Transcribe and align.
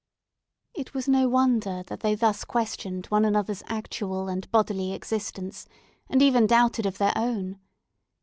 It 0.73 0.95
was 0.95 1.07
no 1.07 1.29
wonder 1.29 1.83
that 1.85 1.99
they 1.99 2.15
thus 2.15 2.43
questioned 2.43 3.05
one 3.09 3.23
another's 3.23 3.61
actual 3.67 4.29
and 4.29 4.49
bodily 4.49 4.93
existence, 4.93 5.67
and 6.09 6.23
even 6.23 6.47
doubted 6.47 6.87
of 6.87 6.97
their 6.97 7.13
own. 7.15 7.59